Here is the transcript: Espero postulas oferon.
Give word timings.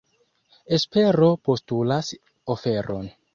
Espero 0.77 1.29
postulas 1.49 2.11
oferon. 2.57 3.07